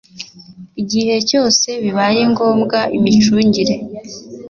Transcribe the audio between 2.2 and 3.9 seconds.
ngombwa imicungire